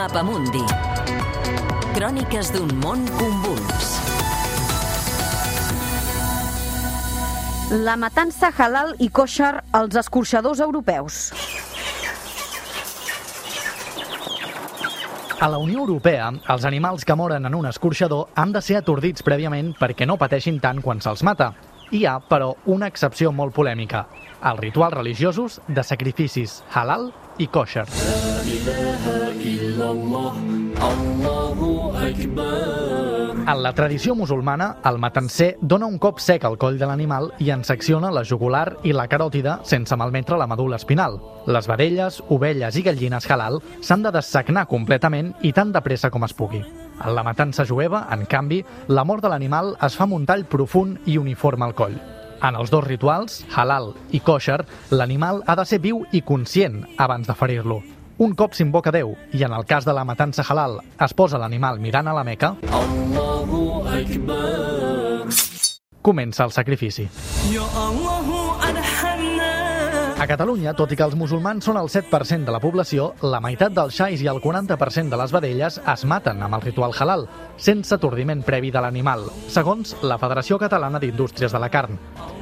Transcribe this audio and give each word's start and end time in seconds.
Mapamundi. 0.00 0.62
Cròniques 1.92 2.48
d'un 2.54 2.70
món 2.80 3.02
convuls. 3.18 3.88
La 7.84 7.98
matança 8.00 8.48
halal 8.48 8.94
i 9.04 9.10
kosher 9.12 9.50
als 9.76 9.98
escorxadors 10.00 10.62
europeus. 10.64 11.18
A 15.36 15.50
la 15.52 15.60
Unió 15.60 15.84
Europea, 15.84 16.32
els 16.54 16.64
animals 16.64 17.04
que 17.04 17.18
moren 17.20 17.50
en 17.50 17.60
un 17.60 17.68
escorxador 17.68 18.30
han 18.40 18.56
de 18.56 18.64
ser 18.64 18.80
atordits 18.80 19.26
prèviament 19.26 19.74
perquè 19.76 20.08
no 20.08 20.16
pateixin 20.16 20.64
tant 20.64 20.80
quan 20.80 21.04
se'ls 21.04 21.26
mata. 21.28 21.52
Hi 21.92 22.06
ha, 22.06 22.16
però, 22.24 22.54
una 22.72 22.88
excepció 22.88 23.36
molt 23.36 23.52
polèmica. 23.52 24.06
Els 24.40 24.60
rituals 24.60 24.94
religiosos 24.94 25.60
de 25.68 25.82
sacrificis 25.84 26.62
halal 26.72 27.10
i 27.38 27.46
kosher. 27.52 27.84
En 33.50 33.62
la 33.62 33.72
tradició 33.74 34.14
musulmana, 34.14 34.76
el 34.88 34.98
matancer 35.02 35.56
dona 35.60 35.88
un 35.90 35.98
cop 35.98 36.20
sec 36.24 36.44
al 36.44 36.56
coll 36.60 36.78
de 36.80 36.86
l'animal 36.88 37.30
i 37.42 37.50
en 37.52 37.64
secciona 37.68 38.12
la 38.14 38.22
jugular 38.24 38.78
i 38.84 38.94
la 38.96 39.08
caròtida 39.12 39.58
sense 39.68 39.96
malmetre 39.96 40.38
la 40.40 40.46
medul·la 40.48 40.78
espinal. 40.80 41.18
Les 41.46 41.68
vedelles, 41.68 42.20
ovelles 42.28 42.78
i 42.80 42.84
gallines 42.86 43.28
halal 43.28 43.60
s'han 43.80 44.06
de 44.06 44.14
dessagnar 44.14 44.68
completament 44.70 45.34
i 45.42 45.52
tan 45.52 45.72
de 45.72 45.84
pressa 45.84 46.10
com 46.10 46.24
es 46.24 46.36
pugui. 46.36 46.62
En 47.00 47.14
la 47.16 47.24
matança 47.24 47.64
jueva, 47.64 48.06
en 48.12 48.24
canvi, 48.28 48.62
la 48.88 49.04
mort 49.04 49.24
de 49.24 49.32
l'animal 49.32 49.74
es 49.82 49.96
fa 49.96 50.08
amb 50.08 50.16
un 50.20 50.26
tall 50.28 50.44
profund 50.44 51.08
i 51.08 51.18
uniforme 51.18 51.64
al 51.68 51.76
coll. 51.76 52.00
En 52.42 52.56
els 52.56 52.70
dos 52.72 52.84
rituals, 52.86 53.42
halal 53.52 53.92
i 54.16 54.20
kosher, 54.24 54.62
l'animal 54.90 55.42
ha 55.46 55.56
de 55.60 55.66
ser 55.68 55.80
viu 55.84 56.04
i 56.12 56.22
conscient 56.24 56.84
abans 56.96 57.28
de 57.28 57.36
ferir-lo. 57.36 57.80
Un 58.20 58.34
cop 58.36 58.56
s'invoca 58.56 58.92
Déu 58.92 59.14
i 59.32 59.44
en 59.44 59.52
el 59.56 59.64
cas 59.64 59.84
de 59.88 59.94
la 59.96 60.04
matança 60.04 60.44
halal 60.44 60.80
es 61.00 61.14
posa 61.16 61.40
l'animal 61.40 61.80
mirant 61.80 62.08
a 62.08 62.16
la 62.16 62.24
Meca, 62.24 62.54
comença 66.02 66.44
el 66.44 66.52
sacrifici. 66.52 67.08
A 70.20 70.26
Catalunya, 70.28 70.74
tot 70.76 70.90
i 70.92 70.98
que 71.00 71.04
els 71.06 71.16
musulmans 71.16 71.64
són 71.64 71.78
el 71.80 71.88
7% 71.88 72.44
de 72.44 72.52
la 72.52 72.60
població, 72.60 73.06
la 73.24 73.40
meitat 73.40 73.72
dels 73.72 73.96
xais 73.96 74.20
i 74.20 74.28
el 74.28 74.42
40% 74.44 75.08
de 75.08 75.16
les 75.16 75.32
vedelles 75.32 75.78
es 75.80 76.04
maten 76.04 76.42
amb 76.44 76.58
el 76.58 76.66
ritual 76.66 76.92
halal, 76.92 77.24
sense 77.56 77.96
atordiment 77.96 78.44
previ 78.44 78.68
de 78.68 78.84
l'animal, 78.84 79.30
segons 79.48 79.96
la 80.04 80.20
Federació 80.20 80.60
Catalana 80.60 81.00
d'Indústries 81.00 81.56
de 81.56 81.64
la 81.64 81.72
Carn. 81.72 81.96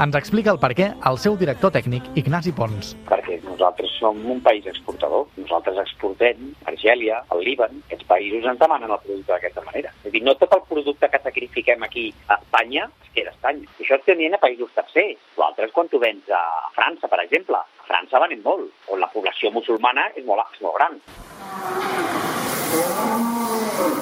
Ens 0.00 0.16
explica 0.16 0.48
el 0.54 0.56
perquè 0.56 0.86
el 1.10 1.18
seu 1.20 1.34
director 1.36 1.68
tècnic, 1.74 2.06
Ignasi 2.16 2.54
Pons. 2.56 2.94
perquè 3.04 3.34
nosaltres 3.44 3.90
som 3.98 4.16
un 4.32 4.38
país 4.40 4.64
exportador. 4.66 5.26
Nosaltres 5.36 5.76
exportem 5.82 6.54
Argèlia, 6.64 7.18
el 7.34 7.42
Líban, 7.44 7.82
aquests 7.84 8.06
països 8.08 8.46
ens 8.48 8.58
demanen 8.62 8.90
el 8.90 9.02
producte 9.04 9.32
d'aquesta 9.34 9.60
manera. 9.66 9.92
És 10.00 10.08
a 10.08 10.12
dir, 10.14 10.22
no 10.24 10.34
tot 10.40 10.54
el 10.56 10.62
producte 10.70 11.10
que 11.10 11.20
sacrifiquem 11.26 11.82
aquí 11.82 12.14
a 12.28 12.38
Espanya 12.40 12.88
es 13.04 13.10
queda 13.12 13.28
a 13.28 13.34
Espanya. 13.36 13.66
Això 13.78 13.94
es 13.98 14.06
tenien 14.06 14.34
a 14.34 14.40
països 14.40 14.72
tercers. 14.78 15.20
L'altre 15.36 15.68
és 15.68 15.72
quan 15.76 15.92
tu 15.92 15.98
vens 16.00 16.24
a 16.32 16.42
França, 16.78 17.06
per 17.06 17.20
exemple. 17.20 17.60
A 17.60 17.84
França 17.90 18.24
venem 18.24 18.40
molt, 18.42 18.72
on 18.88 19.04
la 19.04 19.12
població 19.12 19.52
musulmana 19.52 20.08
és 20.16 20.24
molt, 20.24 20.48
és 20.56 20.64
molt 20.64 20.80
gran. 20.80 20.96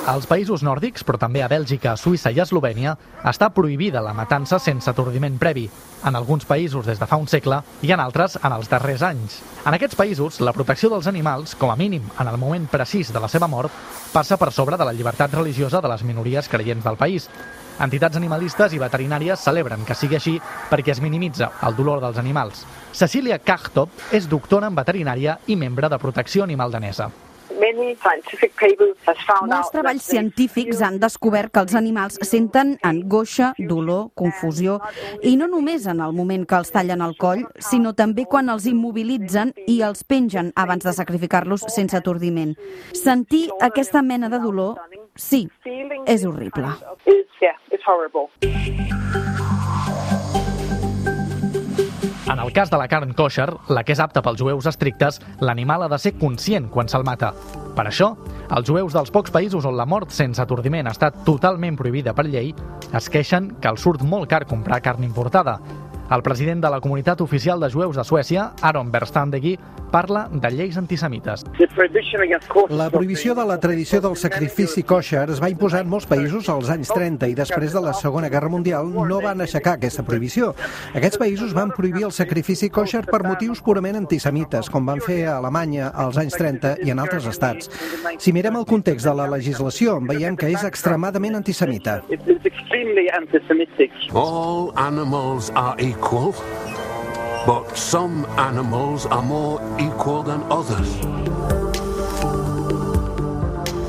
Als 0.08 0.24
països 0.24 0.62
nòrdics, 0.64 1.02
però 1.04 1.18
també 1.20 1.42
a 1.44 1.50
Bèlgica, 1.52 1.92
Suïssa 2.00 2.30
i 2.32 2.38
Eslovènia, 2.40 2.94
està 3.28 3.50
prohibida 3.52 4.00
la 4.00 4.14
matança 4.16 4.56
sense 4.56 4.88
atordiment 4.88 5.36
previ. 5.36 5.66
En 6.08 6.16
alguns 6.16 6.46
països 6.48 6.86
des 6.88 6.96
de 6.96 7.08
fa 7.10 7.18
un 7.20 7.28
segle 7.28 7.58
i 7.84 7.92
en 7.92 8.00
altres 8.00 8.38
en 8.40 8.54
els 8.56 8.72
darrers 8.72 9.04
anys. 9.04 9.42
En 9.66 9.76
aquests 9.76 10.00
països, 10.00 10.40
la 10.40 10.56
protecció 10.56 10.88
dels 10.88 11.10
animals, 11.12 11.52
com 11.60 11.68
a 11.68 11.76
mínim 11.76 12.08
en 12.16 12.32
el 12.32 12.40
moment 12.40 12.64
precís 12.72 13.12
de 13.12 13.20
la 13.20 13.28
seva 13.28 13.52
mort, 13.52 13.68
passa 14.14 14.40
per 14.40 14.48
sobre 14.48 14.80
de 14.80 14.88
la 14.88 14.96
llibertat 14.96 15.36
religiosa 15.36 15.84
de 15.84 15.92
les 15.92 16.08
minories 16.08 16.48
creients 16.48 16.88
del 16.88 16.96
país. 16.96 17.28
Entitats 17.76 18.16
animalistes 18.16 18.72
i 18.72 18.80
veterinàries 18.80 19.44
celebren 19.44 19.84
que 19.84 19.94
sigui 19.94 20.16
així 20.16 20.38
perquè 20.72 20.96
es 20.96 21.04
minimitza 21.04 21.52
el 21.68 21.76
dolor 21.76 22.00
dels 22.00 22.16
animals. 22.16 22.64
Cecília 22.96 23.42
Kachtop 23.44 24.08
és 24.16 24.24
doctora 24.24 24.72
en 24.72 24.80
veterinària 24.80 25.36
i 25.48 25.60
membre 25.60 25.92
de 25.92 26.00
Protecció 26.00 26.48
Animal 26.48 26.72
Danesa. 26.72 27.12
Molts 29.48 29.70
treballs 29.74 30.06
científics 30.08 30.82
han 30.82 30.98
descobert 31.02 31.52
que 31.52 31.62
els 31.64 31.74
animals 31.78 32.18
senten 32.26 32.76
angoixa, 32.86 33.52
dolor, 33.58 34.08
confusió, 34.18 34.78
i 35.22 35.36
no 35.40 35.48
només 35.50 35.86
en 35.90 36.00
el 36.04 36.12
moment 36.16 36.46
que 36.48 36.58
els 36.58 36.72
tallen 36.74 37.02
el 37.04 37.16
coll, 37.20 37.44
sinó 37.70 37.94
també 37.98 38.26
quan 38.30 38.48
els 38.52 38.66
immobilitzen 38.70 39.54
i 39.66 39.80
els 39.86 40.04
pengen 40.04 40.52
abans 40.56 40.84
de 40.84 40.92
sacrificar-los 40.96 41.66
sense 41.74 41.96
atordiment. 41.96 42.54
Sentir 42.96 43.48
aquesta 43.60 44.02
mena 44.02 44.28
de 44.32 44.38
dolor, 44.42 44.76
sí, 45.14 45.48
és 46.06 46.24
horrible. 46.24 46.74
En 52.28 52.38
el 52.38 52.52
cas 52.52 52.68
de 52.68 52.76
la 52.76 52.88
carn 52.88 53.14
kosher, 53.16 53.48
la 53.72 53.80
que 53.88 53.94
és 53.94 54.00
apta 54.04 54.20
pels 54.20 54.36
jueus 54.36 54.66
estrictes, 54.68 55.16
l'animal 55.40 55.86
ha 55.86 55.88
de 55.88 55.98
ser 56.02 56.12
conscient 56.20 56.66
quan 56.68 56.90
se'l 56.92 57.06
mata. 57.06 57.30
Per 57.72 57.86
això, 57.88 58.10
els 58.52 58.68
jueus 58.68 58.92
dels 58.92 59.12
pocs 59.14 59.32
països 59.32 59.64
on 59.64 59.78
la 59.78 59.86
mort 59.88 60.12
sense 60.12 60.42
atordiment 60.42 60.90
està 60.92 61.08
totalment 61.24 61.78
prohibida 61.80 62.12
per 62.12 62.26
llei 62.28 62.52
es 62.92 63.08
queixen 63.08 63.54
que 63.62 63.72
els 63.72 63.80
surt 63.80 64.04
molt 64.04 64.28
car 64.28 64.44
comprar 64.44 64.82
carn 64.84 65.08
importada. 65.08 65.56
El 66.10 66.22
president 66.22 66.62
de 66.64 66.70
la 66.70 66.80
comunitat 66.80 67.20
oficial 67.20 67.60
de 67.60 67.68
jueus 67.70 67.96
de 67.96 68.04
Suècia, 68.04 68.52
Aron 68.62 68.90
Verstandegi, 68.90 69.58
parla 69.90 70.28
de 70.32 70.50
lleis 70.50 70.76
antisemites. 70.76 71.44
La 72.70 72.90
prohibició 72.90 73.34
de 73.34 73.44
la 73.44 73.58
tradició 73.60 74.00
del 74.00 74.16
sacrifici 74.16 74.82
kosher 74.82 75.28
es 75.30 75.40
va 75.42 75.50
imposar 75.50 75.82
en 75.84 75.90
molts 75.92 76.06
països 76.08 76.48
als 76.52 76.70
anys 76.72 76.92
30 76.92 77.28
i 77.28 77.36
després 77.36 77.72
de 77.72 77.82
la 77.84 77.94
Segona 77.96 78.28
Guerra 78.32 78.48
Mundial 78.52 78.88
no 78.88 79.20
van 79.24 79.40
aixecar 79.44 79.76
aquesta 79.76 80.04
prohibició. 80.04 80.54
Aquests 80.94 81.20
països 81.20 81.54
van 81.56 81.72
prohibir 81.76 82.06
el 82.08 82.12
sacrifici 82.12 82.70
kosher 82.70 83.04
per 83.08 83.22
motius 83.26 83.62
purament 83.64 83.96
antisemites, 84.00 84.70
com 84.72 84.86
van 84.88 85.00
fer 85.04 85.24
a 85.26 85.38
Alemanya 85.38 85.92
als 85.94 86.20
anys 86.20 86.36
30 86.40 86.76
i 86.84 86.92
en 86.92 87.04
altres 87.04 87.26
estats. 87.28 87.68
Si 88.18 88.32
mirem 88.32 88.56
el 88.60 88.66
context 88.68 89.06
de 89.08 89.14
la 89.14 89.28
legislació, 89.28 89.98
veiem 90.08 90.36
que 90.36 90.52
és 90.52 90.64
extremadament 90.64 91.36
antisemita. 91.36 92.00
All 94.12 94.72
animals 94.76 95.50
are 95.54 95.76
equal, 95.78 95.97
but 97.46 97.76
some 97.76 98.26
animals 98.36 99.06
are 99.06 99.22
more 99.22 99.60
equal 99.78 100.22
than 100.22 100.42
others. 100.50 100.98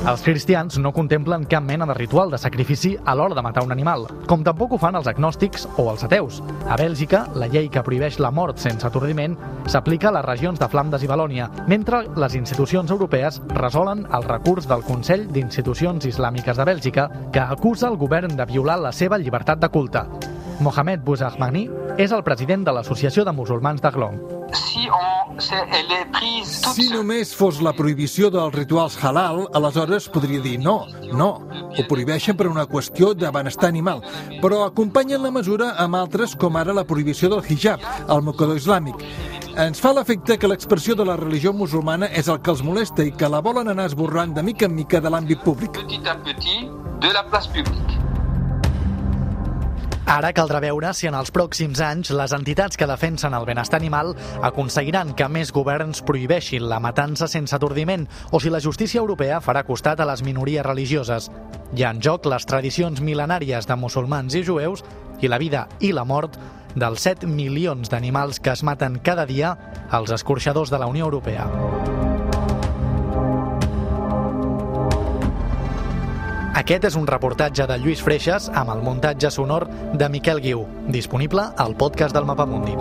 Els 0.10 0.24
cristians 0.24 0.80
no 0.80 0.90
contemplen 0.96 1.44
cap 1.46 1.62
mena 1.62 1.86
de 1.86 1.94
ritual 1.94 2.32
de 2.32 2.38
sacrifici 2.40 2.96
a 3.06 3.14
l'hora 3.14 3.36
de 3.36 3.44
matar 3.46 3.62
un 3.66 3.72
animal, 3.72 4.08
com 4.26 4.42
tampoc 4.48 4.72
ho 4.74 4.80
fan 4.82 4.96
els 4.98 5.10
agnòstics 5.12 5.68
o 5.78 5.90
els 5.92 6.06
ateus. 6.08 6.40
A 6.66 6.78
Bèlgica, 6.80 7.26
la 7.36 7.50
llei 7.52 7.68
que 7.70 7.84
prohibeix 7.84 8.18
la 8.18 8.32
mort 8.32 8.58
sense 8.58 8.88
atordiment 8.88 9.36
s'aplica 9.68 10.10
a 10.10 10.16
les 10.16 10.26
regions 10.26 10.58
de 10.58 10.72
Flandes 10.72 11.04
i 11.04 11.12
Valònia, 11.12 11.52
mentre 11.68 12.06
les 12.16 12.40
institucions 12.40 12.90
europees 12.90 13.42
resolen 13.54 14.08
el 14.10 14.26
recurs 14.26 14.66
del 14.72 14.88
Consell 14.88 15.28
d'Institucions 15.30 16.10
Islàmiques 16.10 16.58
de 16.58 16.66
Bèlgica, 16.66 17.10
que 17.32 17.46
acusa 17.46 17.92
el 17.92 17.98
govern 18.02 18.34
de 18.40 18.50
violar 18.50 18.80
la 18.80 18.96
seva 18.96 19.20
llibertat 19.20 19.60
de 19.60 19.70
culte. 19.70 20.08
Mohamed 20.60 21.00
Bouzahmani 21.06 21.70
és 21.98 22.12
el 22.12 22.24
president 22.24 22.66
de 22.68 22.74
l'Associació 22.76 23.24
de 23.26 23.32
Musulmans 23.32 23.82
d'Aglon. 23.82 24.20
si 24.54 24.88
on, 24.90 25.20
Si 25.40 26.90
només 26.92 27.34
fos 27.36 27.62
la 27.62 27.72
prohibició 27.74 28.30
dels 28.30 28.54
rituals 28.56 28.98
halal, 29.02 29.46
aleshores 29.54 30.10
podria 30.10 30.42
dir 30.42 30.58
no, 30.60 30.86
no, 31.14 31.30
ho 31.78 31.86
prohibeixen 31.88 32.36
per 32.36 32.48
una 32.50 32.66
qüestió 32.68 33.14
de 33.14 33.30
benestar 33.32 33.70
animal, 33.70 34.02
però 34.42 34.66
acompanyen 34.66 35.24
la 35.24 35.32
mesura 35.32 35.76
amb 35.78 35.96
altres 35.96 36.36
com 36.36 36.58
ara 36.58 36.74
la 36.74 36.84
prohibició 36.84 37.30
del 37.30 37.46
hijab, 37.48 37.80
el 38.10 38.22
mocador 38.22 38.58
islàmic. 38.60 39.00
Ens 39.56 39.80
fa 39.80 39.94
l'efecte 39.94 40.38
que 40.38 40.48
l'expressió 40.48 40.96
de 40.96 41.06
la 41.06 41.16
religió 41.16 41.54
musulmana 41.54 42.08
és 42.12 42.28
el 42.28 42.42
que 42.42 42.52
els 42.52 42.64
molesta 42.64 43.04
i 43.04 43.12
que 43.12 43.30
la 43.30 43.40
volen 43.40 43.68
anar 43.70 43.86
esborrant 43.86 44.36
de 44.36 44.44
mica 44.44 44.66
en 44.66 44.76
mica 44.76 45.00
de 45.00 45.10
l'àmbit 45.10 45.40
públic. 45.44 45.72
petit 45.72 46.06
à 46.06 46.16
petit 46.16 46.68
de 47.00 47.14
la 47.14 47.24
place 47.24 47.48
publique. 47.48 48.09
Ara 50.10 50.32
caldrà 50.34 50.58
veure 50.58 50.90
si 50.98 51.06
en 51.06 51.14
els 51.14 51.30
pròxims 51.30 51.78
anys 51.86 52.10
les 52.18 52.32
entitats 52.34 52.80
que 52.82 52.88
defensen 52.90 53.36
el 53.38 53.44
benestar 53.46 53.78
animal 53.78 54.16
aconseguiran 54.48 55.12
que 55.14 55.28
més 55.30 55.52
governs 55.54 56.02
prohibeixin 56.02 56.66
la 56.66 56.80
matança 56.82 57.28
sense 57.30 57.54
atordiment 57.54 58.08
o 58.34 58.40
si 58.42 58.50
la 58.50 58.62
justícia 58.64 59.04
europea 59.04 59.38
farà 59.38 59.62
costat 59.68 60.02
a 60.02 60.08
les 60.10 60.24
minories 60.26 60.66
religioses. 60.66 61.30
Hi 61.78 61.86
ha 61.86 61.94
en 61.94 62.02
joc 62.02 62.26
les 62.26 62.50
tradicions 62.50 63.04
mil·lenàries 63.06 63.70
de 63.70 63.78
musulmans 63.78 64.34
i 64.34 64.42
jueus 64.42 64.82
i 65.22 65.30
la 65.30 65.38
vida 65.38 65.68
i 65.78 65.94
la 65.94 66.08
mort 66.10 66.42
dels 66.74 67.06
7 67.06 67.30
milions 67.30 67.94
d'animals 67.94 68.42
que 68.42 68.58
es 68.58 68.66
maten 68.66 68.98
cada 69.06 69.30
dia 69.30 69.54
als 69.92 70.10
escorxadors 70.10 70.74
de 70.74 70.82
la 70.82 70.90
Unió 70.90 71.06
Europea. 71.06 71.46
Aquest 76.60 76.84
és 76.90 76.96
un 77.00 77.06
reportatge 77.08 77.64
de 77.70 77.78
Lluís 77.80 78.02
Freixas 78.04 78.50
amb 78.62 78.74
el 78.74 78.82
muntatge 78.84 79.32
sonor 79.32 79.68
de 80.02 80.10
Miquel 80.12 80.44
Guiu, 80.44 80.66
disponible 80.92 81.48
al 81.56 81.78
podcast 81.80 82.18
del 82.18 82.28
Mapamundi. 82.28 82.76